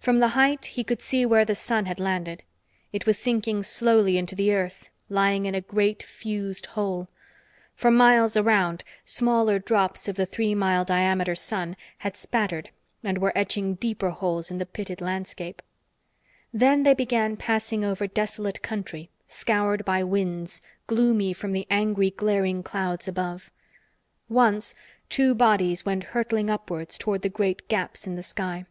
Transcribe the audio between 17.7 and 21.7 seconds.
over desolate country, scoured by winds, gloomy from the